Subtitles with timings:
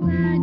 [0.00, 0.37] away.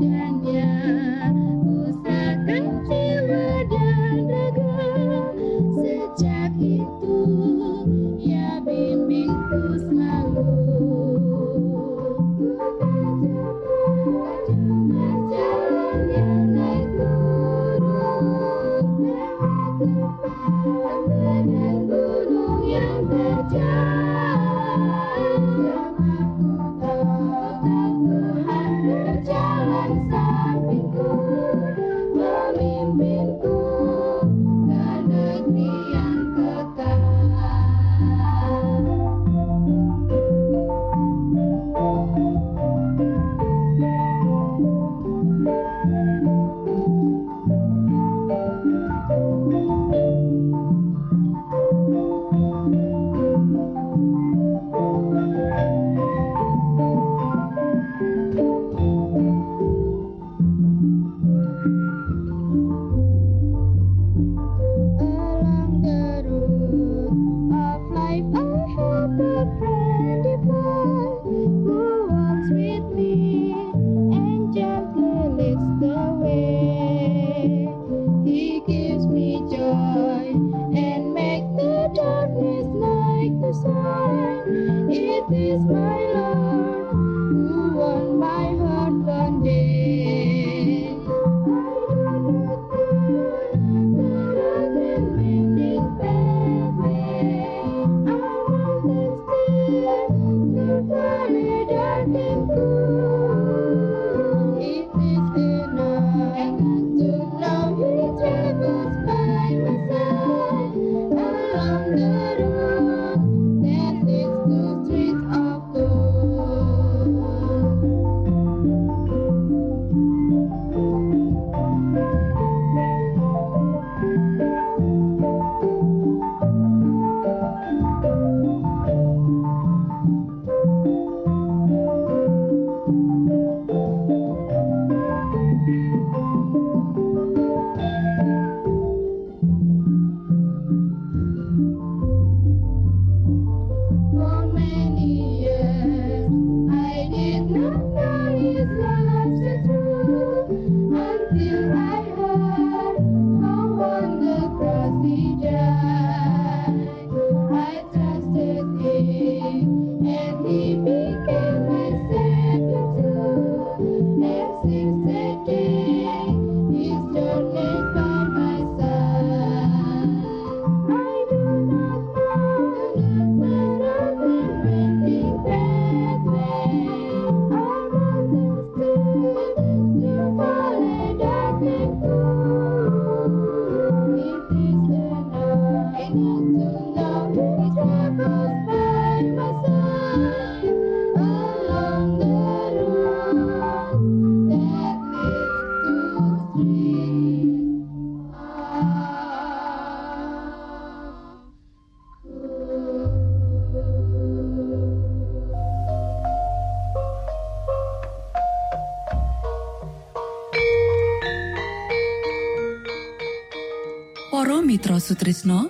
[215.46, 215.70] Sutrisno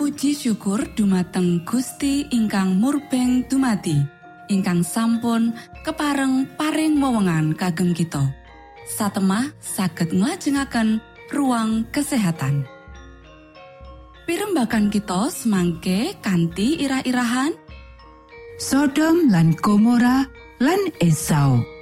[0.00, 4.00] Puji syukur dumateng Gusti ingkang murbeng dumati
[4.48, 5.52] ingkang sampun
[5.84, 8.24] kepareng paring wewenngan kagem kita.
[8.88, 11.04] Satemah saged nglajengaken
[11.36, 12.64] ruang kesehatan.
[14.24, 17.52] Pirembakan kita semangke kanthi irah-irahan.
[18.56, 20.24] Sodom lan Gomora
[20.60, 21.75] lan Esau.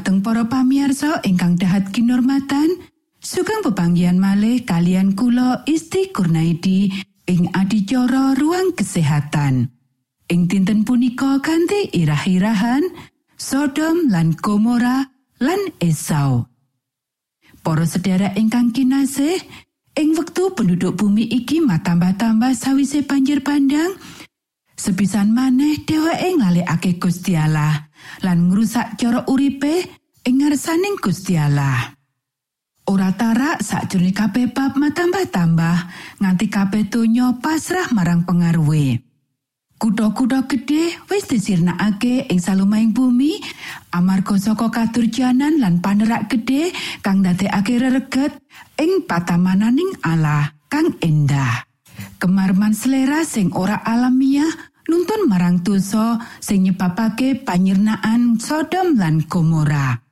[0.00, 2.72] Dumateng para pamiarsa ingkang dahat kinormatan,
[3.20, 6.88] sugeng pepanggian malih kalian kula Isti Kurnaidi
[7.28, 9.68] ing adicara ruang kesehatan.
[10.32, 12.80] Ing dinten punika kanthi irah-irahan
[13.36, 15.04] Sodom lan Gomora
[15.36, 16.48] lan Esau.
[17.60, 19.36] Para sedherek ingkang kinasih,
[20.00, 24.00] ing wektu penduduk bumi iki matambah-tambah sawise banjir bandang,
[24.80, 27.89] sepisan maneh dheweke nglalekake Gusti Allah
[28.24, 29.86] lan ngrusak cara uripe
[30.26, 31.96] ing ngarsaning Gusti Allah.
[32.90, 35.76] Ora tarak sakjroning kabeh bab matambah-tambah
[36.18, 38.98] nganti kabeh donya pasrah marang pengaruhe.
[39.80, 43.40] Kutha-kutha gedhe wis disirnakake ing salumahing bumi
[43.96, 46.68] amarga saka kadurjanan lan panerak gedhe
[47.00, 48.36] kang ndadekake rereget
[48.76, 51.64] ing patamananing Allah kang endah.
[52.20, 54.52] Kemarman selera sing ora alamiah
[54.90, 60.02] nuntun marang dosa sing nyebabake panyirnaan Sodom lan Gomora.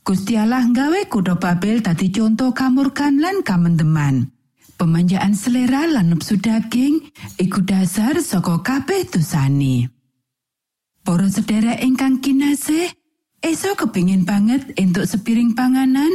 [0.00, 4.32] Gusti Allah nggawe kutha Babel dadi contoh kamurkan lan kamendeman.
[4.80, 9.92] Pemanjaan selera lan nepsu daging iku dasar saka kabeh dosane.
[11.04, 12.88] Para sedherek ingkang kinasih,
[13.44, 16.08] esok kepingin banget entuk sepiring panganan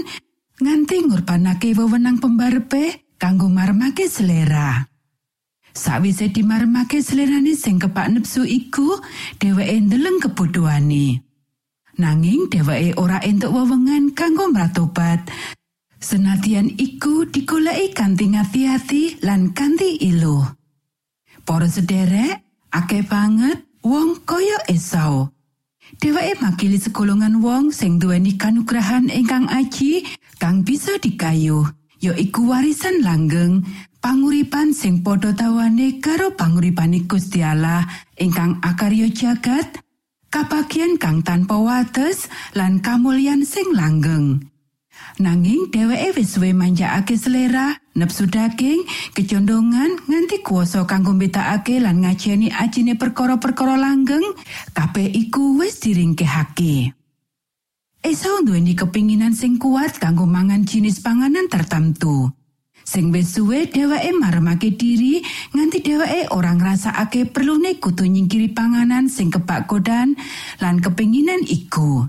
[0.57, 4.89] nganti ngurbanake wewenang pembarepe kanggo marmake selera.
[5.75, 8.96] Sawise dimarmake selerane sing kepak nepsu iku,
[9.44, 11.20] dheweke ndeleng kebodohane.
[12.00, 15.27] Nanging dheweke ora entuk wewengan kanggo mratobat
[16.00, 20.48] Senatian iku digoleki kanthi ngati-ati lan kanthi ilu.
[21.44, 22.39] Para sederek,
[22.72, 25.27] akeh banget wong kaya Esau.
[26.00, 30.08] Dheweke makili segolongan wong sing duweni kanugrahan ingkang aji
[30.39, 31.67] kang bisa dikayuh,
[32.00, 33.63] ya iku warisan langgeng,
[34.05, 37.81] panguripan sing padha tawane karo panguripane Gusti Allah
[38.21, 39.81] ingkang akarya jagat,
[40.29, 44.45] kabagian kang tanpa wates lan kamulyan sing langgeng.
[45.17, 48.85] Nanging dheweke wis suwe manjakake selera, nepsu daging,
[49.17, 54.38] kecondongan nganti kuasa kanggo mbedakake lan ngajeni ajine perkara-perkara langgeng,
[54.77, 56.93] kabeh iku wis diringkehake.
[58.05, 62.44] Esau duweni kepinginan sing kuat kanggo mangan jenis panganan tertentu.
[62.85, 65.25] Sing wis suwe dheweke maremake diri
[65.57, 70.13] nganti dheweke ora ngrasakake perlune kudu nyingkiri panganan sing kebak kodan
[70.61, 72.05] lan kepinginan iku.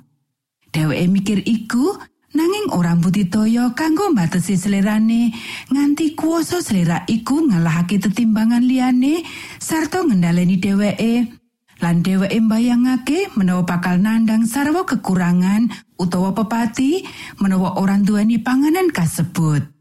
[0.76, 1.96] Dheweke mikir iku
[2.36, 5.32] nanging ora mbudidaya kanggo mbatesi selerane
[5.72, 9.24] nganti kuoso selera iku ngalahake tetimbangan liyane
[9.56, 11.32] sarta ngendhaleni dheweke
[11.80, 17.08] lan dheweke mbayangake menawa bakal nandang sarwa kekurangan utawa pepati
[17.40, 19.75] menawa orang duweni panganan kasebut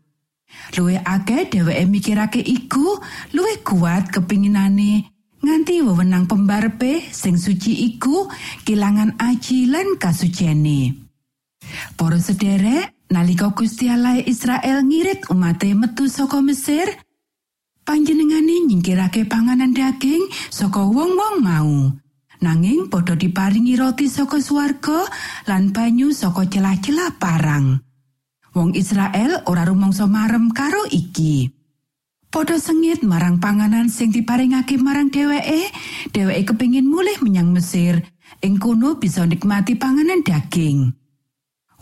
[0.75, 3.00] luwih akeh dheweke mikirake iku
[3.31, 8.25] luwih kuat kepinginane nganti wewenang pembarpe sing suci iku
[8.65, 11.05] kilangan aji lan kasucene.
[11.93, 16.89] Para sederek, nalika Gusti Allah Israel ngirit umate metu saka Mesir,
[17.85, 21.93] panjenengane nyingkirake panganan daging saka wong-wong mau.
[22.41, 25.07] Nanging padha diparingi roti saka swarga
[25.47, 27.85] lan banyu saka celah-celah parang.
[28.55, 31.51] Wong Israel ora rumangsa marem karo iki.
[32.31, 35.67] Padha sengit marang panganan sing diparingake marang dheweke,
[36.15, 38.00] dheweke kepingin mulih menyang Mesir,
[38.39, 40.88] ing kono bisa nikmati panganan daging.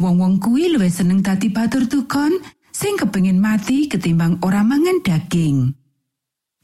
[0.01, 2.41] Wong-wong kuwi luwih seneng dadi batur tukon
[2.73, 5.77] sing kepengin mati ketimbang ora mangan daging.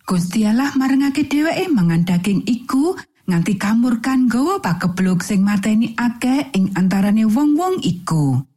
[0.10, 2.98] Gusti Allah marangake dheweke mangan daging iku
[3.30, 8.49] nganti kamurkan gawa pakebluk sing mateni akeh ing antarane wong-wong iku.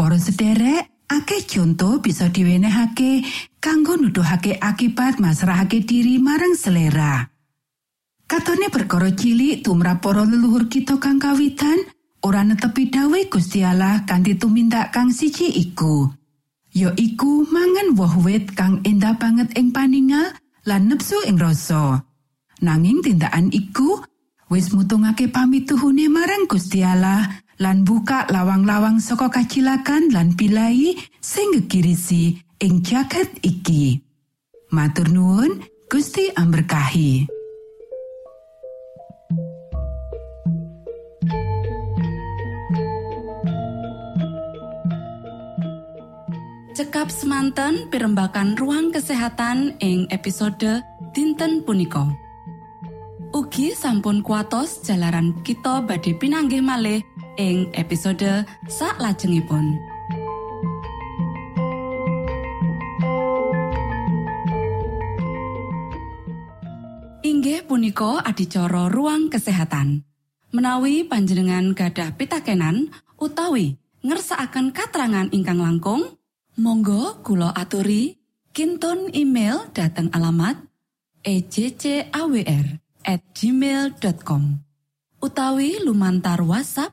[0.00, 3.20] Para sederek, akeh contoh bisa diwenehake
[3.60, 7.28] kanggo nuduhake akibat masrahake diri marang selera.
[8.24, 11.84] Katone perkara cilik tumrap para leluhur kita kang kawitan,
[12.24, 16.08] ora netepi dawuh Gusti Allah kanthi tumindak kang siji iku.
[16.72, 20.32] Ya iku mangan woh wit kang endah banget ing paningal
[20.64, 22.08] lan nepsu ing rasa.
[22.64, 24.00] Nanging tindakan iku
[24.48, 32.40] wis mutungake pamituhune marang Gusti Allah lan buka lawang-lawang saka kacilakan lan pilai sing gegirisi
[32.56, 34.00] ing jagat iki.
[34.72, 35.60] Matur nuwun,
[35.92, 37.28] Gusti amberkahi.
[46.72, 50.80] Cekap semanten pimbakan ruang kesehatan ing episode
[51.12, 52.08] dinten punika.
[53.30, 57.04] Ugi sampun kuatos jalaran kita badhe pinanggih malih
[57.36, 59.78] ing episode sak lajengipun.
[67.20, 70.02] Inggih punika adicara ruang kesehatan.
[70.50, 76.18] Menawi panjenengan gadah pitakenan utawi ngersakaken katrangan ingkang langkung,
[76.58, 78.18] Monggo Kulo aturi
[78.50, 80.58] Kintun email dateng alamat
[81.22, 84.42] ejcawr@ gmail.com
[85.24, 86.92] utawi lumantar WhatsApp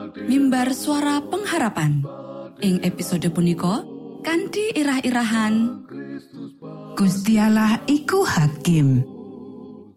[0.27, 2.05] mimbar suara pengharapan.
[2.61, 3.81] Ing episode punika
[4.21, 5.81] kanthi irah-irahan.
[6.93, 9.01] Gusti Allah iku hakim.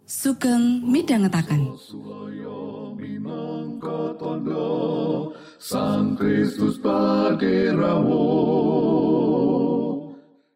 [0.05, 0.85] Sugeng
[4.15, 8.29] tondo Sang Kristus paderamu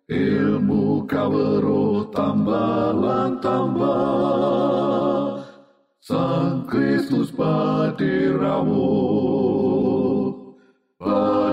[0.09, 5.45] ilmu kawero tambah lan tambah.
[6.01, 8.93] Sang Kristus paderamu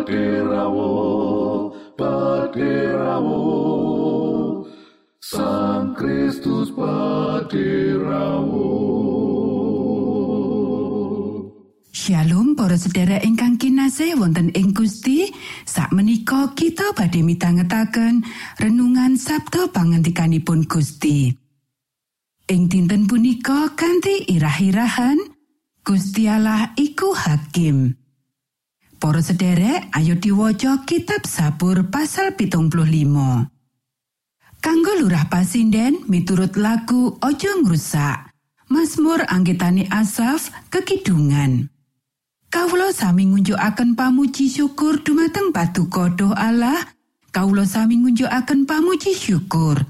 [0.05, 0.93] paderamu
[1.97, 3.41] paderamu
[5.17, 8.69] Sang Kristus paderamu
[11.89, 15.25] Shalom para sedherek ingkang kinasih wonten ing Gusti.
[15.65, 18.21] Sakmenika kita badhe mitangetaken
[18.61, 21.33] renungan Sabtu pangantikanipun Gusti.
[22.45, 25.17] Ing dinten punika kanthi irah-irahan
[25.81, 28.04] Gusti Allah iku hakim
[28.95, 33.47] Para sederek ayo diwaca kitab Sabur pasal pitung puluh limo
[34.63, 38.33] Kanggo lurah pasinden miturut lagu Ojo ngrusak
[38.71, 41.69] Mazmur anggitani Asaf kekidungan
[42.55, 46.87] Kawula sami ngunjukaken pamuji syukur dumateng Paduka Doh Allah.
[47.35, 49.83] Kawula sami ngunjukaken pamuji syukur.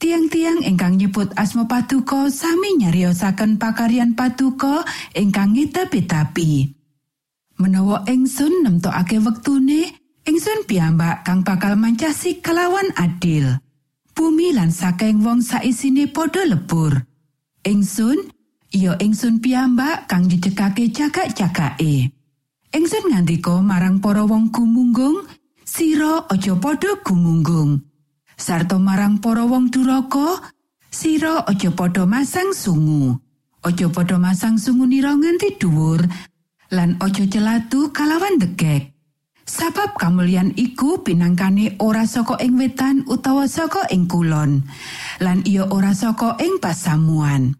[0.00, 4.80] Tiang-tiang ingkang nyebut asma Paduka sami nyariosaken pakaryan Paduka
[5.12, 6.79] ingkang ngetapi-tapi.
[7.60, 9.92] Menawa ingsun nemtokake wektune,
[10.24, 13.60] ingsun piyambak kang bakal mancasi kelawan adil.
[14.16, 17.04] Bumi lan saking wong saisine padha lebur.
[17.60, 18.32] Ingsun
[18.70, 22.14] Iyo ingsun piyambak kang dicekake cagak-cagake.
[22.70, 25.26] Ingsun ngandika marang para wong gumunggung,
[25.66, 27.82] sira aja padha gumunggung.
[28.38, 30.54] Sarta marang para wong duraka,
[30.86, 33.18] sira aja padha masang sungu.
[33.66, 36.06] Aja padha masang sungunira nganti dhuwur
[36.70, 38.94] lan aja celatu kalawan degek.
[39.50, 44.62] Sabab kamulyan iku pinangkane ora saka ing wetan utawa saka ing kulon,
[45.18, 47.50] lan iya ora saka ing pasamuan.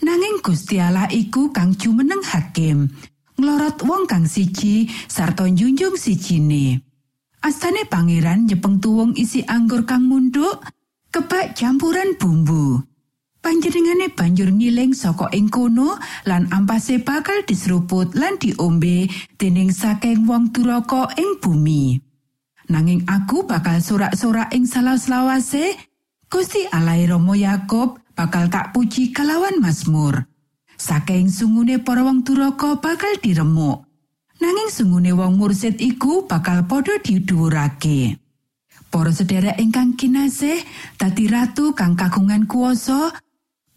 [0.00, 2.88] Nanging Gusti Allah iku kang jumeneng hakim,
[3.36, 6.80] nglorot wong kang siji sarta njunjung sijine.
[7.44, 10.64] Astane pangeran nyepeng tuwung isi anggur kang munduk,
[11.12, 12.80] kebak campuran bumbu.
[13.48, 15.96] Panjenengane banjur ngiling saka ing kono
[16.28, 19.08] lan ampase bakal diseruput lan diombe
[19.40, 21.96] dening saking wong duraka ing bumi.
[22.68, 25.80] Nanging aku bakal sorak-sorak ing salah selawase,
[26.28, 30.28] Gusti Allah Rama Yakub bakal tak puji kalawan Mazmur.
[30.76, 33.88] Saking sungune para wong duraka bakal diremuk.
[34.44, 38.20] Nanging sungune wong mursid iku bakal padha didhuwurake.
[38.92, 40.60] Para sedherek ingkang kinasih,
[41.00, 43.12] dadi ratu kang kagungan kuasa,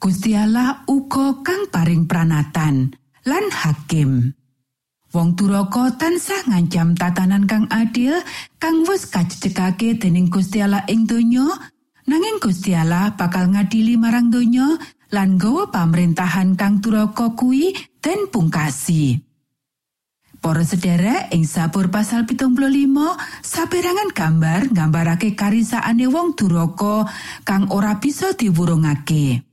[0.02, 2.90] Gusti Allah uga kang paring pranatan
[3.22, 4.34] lan hakim.
[5.14, 8.18] Wong duraka tansah ngancam tatanan kang adil
[8.58, 11.46] kang wis kacecekake dening Gusti Allah ing donya
[12.10, 14.74] Nanging Gusti Allah bakal ngadili marang donya
[15.14, 19.22] lan nggawa pamrentahan kang duraka kuwi den pungkasi.
[20.42, 22.58] Para sederek ing sabur pasal 75
[23.46, 27.06] saperangan gambar nggambarake karisaane wong duraka
[27.46, 29.51] kang ora bisa diwurungake.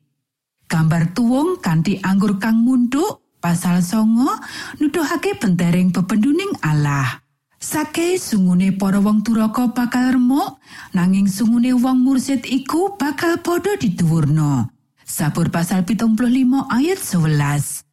[0.69, 4.29] Gambar tuwung kanthi anggur kang munduk pasal songo
[4.77, 7.25] nuduhake bentering bebenduning Allah.
[7.59, 10.63] Sake sungune para wong duraka bakal remuk,
[10.95, 14.69] nanging sungune wong mursid iku bakal padha didhuwurna.
[15.09, 16.21] Sabur pasal 75
[16.69, 17.89] ayat 11.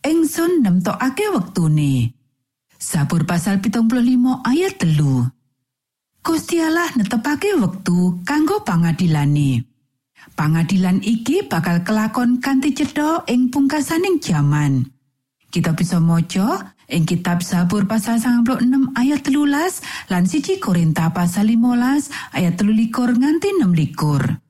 [0.00, 2.16] Engsun nemtokake wektune.
[2.80, 5.28] Sabur pasal 75 ayat telu.
[6.24, 9.75] Gusti Allah netepake wektu kanggo pangadilane.
[10.36, 14.84] Pangadilan iki bakal kelakon kanthi cedha ing pungkasaning jaman.
[15.48, 19.80] Kita bisa maca ing kitab Sabur pasal 96 ayat telulas
[20.12, 24.44] lan siji Korinta pasal 15 ayat telulikur nganti 6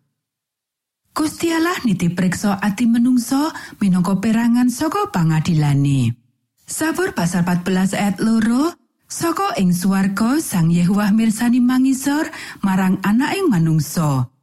[1.15, 6.19] Gusti Allah niti preksa ati menungso minangka perangan saka pangadilane.
[6.67, 8.75] Sabur pasal 14 ayat loro
[9.07, 12.27] Saka ing swarga Sang Yehuwah mirsani mangisor
[12.67, 14.35] marang anak ing manungsa.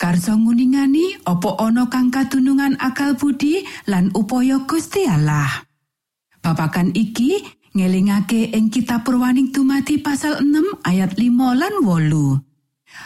[0.00, 5.68] Karso nguningani opo ana kang katunungan akal budi lan upaya Gusti Allah.
[6.40, 12.34] Babakan iki Ngelingake ing kitab Purwaning dumadi pasal 6 ayat 5 lan wolu.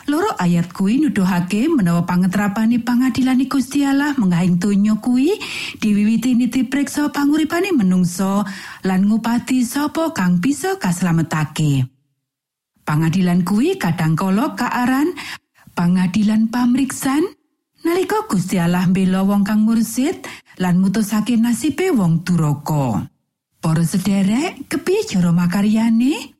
[0.09, 5.37] Loro ayat kuwi nuduhake menawa pangetrapani pangadilan Gusti Allah menggahing donya kuwi
[5.77, 8.49] diwiwiti niti priksa panguripane menungso
[8.89, 11.85] lan ngupati sapa kang bisa kaslametake.
[12.89, 15.13] Pangadilan kuwi kadangkala kaaran
[15.75, 17.27] pangadilan pamriksan
[17.85, 20.25] nalika Gusti Allah mbela wong kang mursid
[20.63, 23.11] lan mutusake nasibe wong duraka.
[23.59, 26.37] Para sederek, kepiye cara makaryane?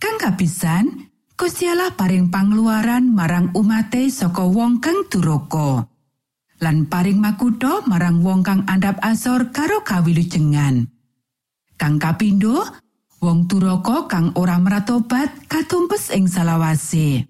[0.00, 5.86] Kang kapisan, Gusti Allah paring pangluaran marang umate saka wong kang duraka.
[6.60, 10.88] Lan paring makutha marang wong kang andhap asor karo kawilujengan.
[11.80, 12.60] Kang kapindo,
[13.24, 17.29] wong duraka kang ora meratobat katumpes ing salawase.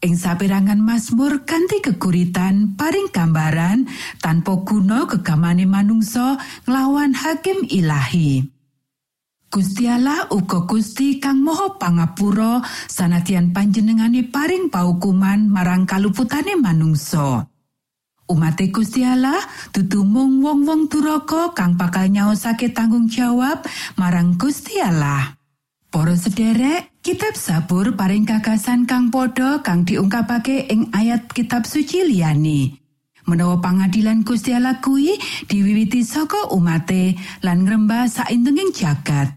[0.00, 3.84] Ing saperangan Mazmur kanthi keguritan paring gambaran
[4.16, 8.40] tanpa guna gegamane manungsa nglawan hakim ilahi.
[9.52, 17.44] Gusti Allah uga Gusti kang Maha Pangapura sanadyan panjenengane paring paukuman marang kaluputane manungsa.
[18.24, 23.60] Umate Gusti Allah dudu mung wong-wong duraka kang bakal nyaosake tanggung jawab
[24.00, 25.39] marang Gusti Allah.
[25.90, 32.78] Para sederek, kitab Sabur paring gagasan kang padha kang diungkapake ing ayat kitab suci liyane.
[33.26, 35.18] Menawa pangadilan Gusti Allah kuwi
[35.50, 39.34] diwiwiti saka umate lan ngrembah saindenging jagat.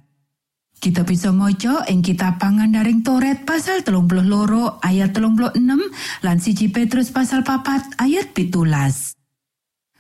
[0.78, 5.82] Kita bisa maca ing kitab pangandaring Toret pasal telung puluh loro ayat telung puluh enam
[6.22, 9.18] lan siji Petrus pasal papat ayat pitulas.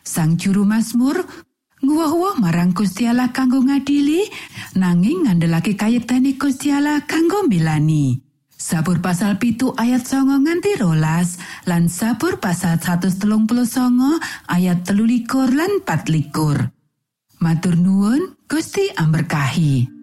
[0.05, 1.17] Sang juru Mazmur
[1.83, 4.23] nguwah marang Gusti Allah kanggo ngadili
[4.79, 8.23] nanging ngandelake kayektene Gusti Allah kanggo milani.
[8.63, 11.35] Sabur pasal pitu ayat songo nganti rolas
[11.67, 13.67] lan sabur pasal 139
[14.47, 16.71] ayat telulikur lan patlikur.
[17.43, 20.02] Matur nuwun Gusti amberkahi.